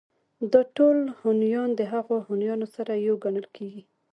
دا 0.53 0.61
ټول 0.75 0.97
هونيان 1.19 1.69
د 1.75 1.81
هغو 1.93 2.15
هونيانو 2.27 2.67
سره 2.75 2.93
يو 3.07 3.15
گڼل 3.23 3.45
کېږي 3.55 3.83